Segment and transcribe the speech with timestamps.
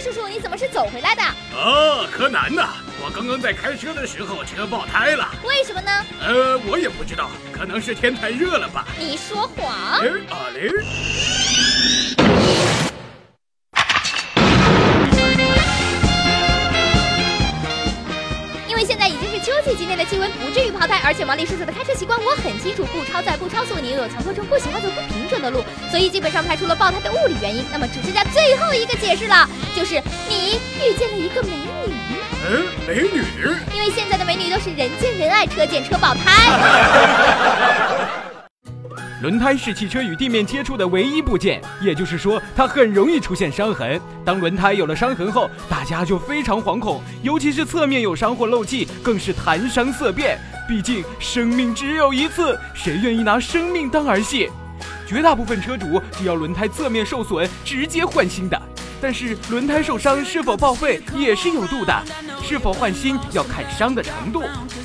[0.00, 1.22] 叔叔，你怎么是走回来的？
[1.22, 2.68] 啊，柯南呐，
[3.04, 5.28] 我刚刚在开车的时候车爆胎了。
[5.44, 5.90] 为什么呢？
[6.20, 8.86] 呃，我也不知道，可能是天太热了吧。
[8.98, 10.00] 你说谎。
[10.00, 10.70] 哎，阿雷。
[18.68, 25.19] 因为现在已经是秋季，今天的气温不至于泡胎，而且毛利叔叔的开车习惯我很清楚，不超载、不超速，你又有强迫症，不喜欢走不平
[25.90, 27.64] 所以基本上排除了爆胎的物理原因。
[27.72, 31.94] 那么只剩下最后一个解释了，就是你遇见了一个美女。
[32.48, 33.22] 嗯，美女。
[33.74, 36.50] 因为现在的美女都是人见人爱，车见车爆胎。
[39.20, 44.00] 轮胎是汽车与地面接触的唯一部件，也就是说，它很容易出现伤痕。
[44.24, 50.38] 当轮胎有了伤痕后，大家就非常惶恐，尤其是侧面有伤或漏气，更是谈伤色变。
[50.66, 54.48] 毕竟生命只有一次，谁愿意拿生命当儿戏？
[55.10, 58.62] 绝大部分车主只要轮胎侧面受损，直接换新的。
[59.00, 62.02] 但是轮胎受伤是否报废也是有度的，
[62.44, 64.44] 是否换新要看伤的程度。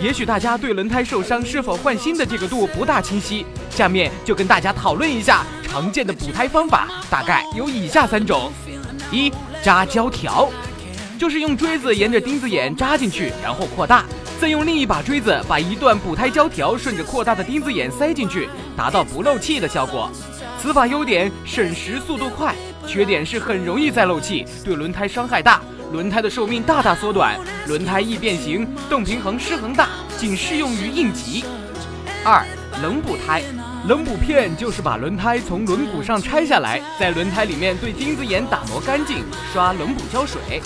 [0.00, 8.50] 也许大家对轮胎受伤是否换新的这个度不大清晰，下面就跟大家讨论一下常见的补胎方法，大概有以下三种：
[9.12, 9.30] 一、
[9.62, 10.48] 扎胶条，
[11.18, 14.02] 就是用锥子沿着钉子眼扎进去，然后扩大，
[14.38, 20.10] 再用另一把锥子把一段补胎胶条顺着扩大的钉子眼塞进去，达到不漏气的效果。
[20.60, 22.54] 此法优点省时，速度快。
[22.86, 31.44] 缺点是很容易再漏气，对轮胎伤害大，轮胎的寿命大大缩短，轮胎易变形，动平衡失衡大，仅适用于应急。
[32.22, 32.44] 二
[32.82, 33.42] 冷补胎，
[33.88, 40.62] 冷补片就是把轮胎从轮毂上拆下来，在轮胎里面对钉子眼打磨干净，刷冷补胶水，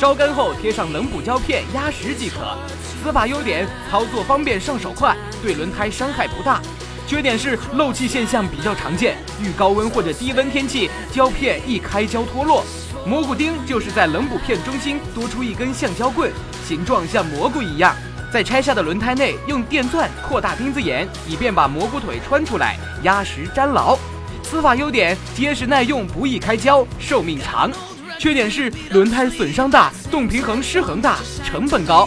[0.00, 2.56] 烧干后贴上冷补胶片压实即可。
[3.04, 6.58] 此法优点操作方便，上手快，对轮胎伤害不大。
[7.06, 12.64] 缺点是漏气现象比较常见，遇高温或者低温天气，胶片易开胶脱落。
[13.04, 16.32] 蘑菇钉就是在冷补片中心多出一根橡胶棍，
[16.66, 17.94] 形状像蘑菇一样，
[18.32, 23.98] 在拆下的轮胎内用电钻扩大钉子眼，以便把蘑菇腿穿出来，压实粘牢。
[24.42, 27.70] 此法优点结实耐用，不易开胶，寿命长。
[28.20, 32.06] 缺点是轮胎损伤大，动平衡失衡大，成本高。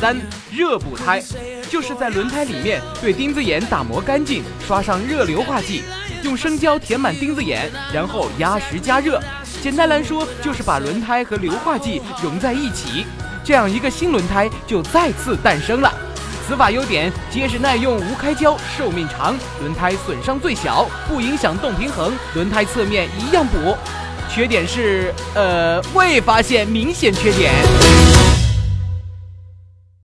[0.00, 0.16] 三
[0.52, 1.20] 热补胎。
[1.68, 5.82] 就是在轮胎里面对钉子眼打磨干净，刷上热硫化剂，
[6.22, 9.20] 用生胶填满钉子眼，然后压实加热。
[9.60, 13.04] 简单来说，就是把轮胎和硫化剂融在一起，
[13.42, 15.92] 这样一个新轮胎就再次诞生了。
[16.46, 23.76] 此法优点：结实耐用，无开胶，寿命长，轮胎损伤最小，不影响动平衡，轮胎侧面一样补。
[24.32, 27.52] 缺点是，呃，未发现明显缺点。